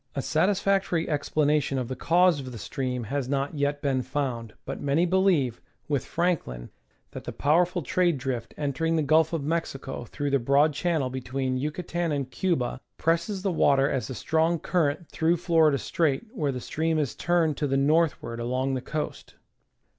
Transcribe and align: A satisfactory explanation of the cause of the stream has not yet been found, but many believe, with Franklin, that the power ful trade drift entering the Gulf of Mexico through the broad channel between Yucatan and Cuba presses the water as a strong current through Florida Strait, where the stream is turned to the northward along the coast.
A 0.15 0.21
satisfactory 0.23 1.07
explanation 1.07 1.77
of 1.77 1.87
the 1.87 1.95
cause 1.95 2.39
of 2.39 2.51
the 2.51 2.57
stream 2.57 3.03
has 3.03 3.29
not 3.29 3.53
yet 3.53 3.83
been 3.83 4.01
found, 4.01 4.51
but 4.65 4.81
many 4.81 5.05
believe, 5.05 5.61
with 5.87 6.05
Franklin, 6.07 6.71
that 7.11 7.23
the 7.25 7.31
power 7.31 7.67
ful 7.67 7.83
trade 7.83 8.17
drift 8.17 8.55
entering 8.57 8.95
the 8.95 9.03
Gulf 9.03 9.31
of 9.31 9.43
Mexico 9.43 10.05
through 10.05 10.31
the 10.31 10.39
broad 10.39 10.73
channel 10.73 11.11
between 11.11 11.55
Yucatan 11.59 12.11
and 12.11 12.31
Cuba 12.31 12.81
presses 12.97 13.43
the 13.43 13.51
water 13.51 13.87
as 13.87 14.09
a 14.09 14.15
strong 14.15 14.57
current 14.57 15.07
through 15.09 15.37
Florida 15.37 15.77
Strait, 15.77 16.23
where 16.33 16.51
the 16.51 16.59
stream 16.61 16.97
is 16.97 17.13
turned 17.13 17.55
to 17.57 17.67
the 17.67 17.77
northward 17.77 18.39
along 18.39 18.73
the 18.73 18.81
coast. 18.81 19.35